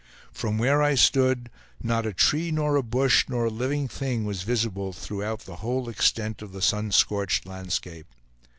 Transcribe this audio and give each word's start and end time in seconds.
From 0.31 0.57
where 0.57 0.81
I 0.81 0.95
stood, 0.95 1.51
not 1.83 2.07
a 2.07 2.11
tree 2.13 2.49
nor 2.49 2.75
a 2.75 2.81
bush 2.81 3.25
nor 3.29 3.45
a 3.45 3.49
living 3.51 3.87
thing 3.87 4.25
was 4.25 4.41
visible 4.41 4.93
throughout 4.93 5.41
the 5.41 5.57
whole 5.57 5.87
extent 5.87 6.41
of 6.41 6.53
the 6.53 6.61
sun 6.63 6.91
scorched 6.91 7.45
landscape. 7.45 8.07